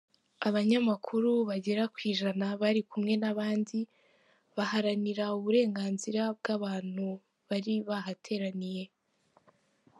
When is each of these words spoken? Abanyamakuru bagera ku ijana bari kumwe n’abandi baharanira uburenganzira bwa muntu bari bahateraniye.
Abanyamakuru 0.47 1.29
bagera 1.49 1.83
ku 1.93 1.99
ijana 2.11 2.45
bari 2.61 2.81
kumwe 2.89 3.13
n’abandi 3.21 3.79
baharanira 4.55 5.23
uburenganzira 5.37 6.21
bwa 6.37 6.55
muntu 6.69 7.07
bari 7.47 7.73
bahateraniye. 7.89 8.83